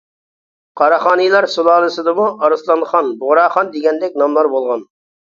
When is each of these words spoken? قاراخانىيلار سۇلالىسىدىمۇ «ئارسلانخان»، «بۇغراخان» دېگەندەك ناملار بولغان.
قاراخانىيلار 0.81 1.47
سۇلالىسىدىمۇ 1.57 2.27
«ئارسلانخان»، 2.49 3.15
«بۇغراخان» 3.23 3.73
دېگەندەك 3.79 4.23
ناملار 4.27 4.55
بولغان. 4.59 4.89